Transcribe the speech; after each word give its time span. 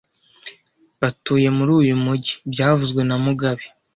Batuye 1.01 1.47
muri 1.57 1.71
uyu 1.81 1.95
mujyi 2.03 2.33
byavuzwe 2.51 3.01
na 3.05 3.15
mugabe 3.23 3.65